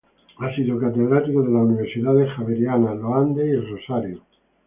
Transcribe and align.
Ha 0.39 0.51
sido 0.55 0.79
catedrático 0.79 1.43
de 1.43 1.51
las 1.51 1.61
universidades 1.61 2.27
Javeriana, 2.35 2.95
Los 2.95 3.13
Andes 3.17 3.45
y 3.45 3.49
El 3.51 3.69
Rosario. 3.69 4.23